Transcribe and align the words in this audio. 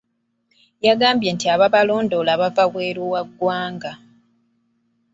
Yagambye 0.87 1.29
nti 1.35 1.45
ababalondoola 1.53 2.31
bava 2.41 2.63
wabweru 2.65 3.03
wa 3.13 3.21
ggwanga. 3.29 3.91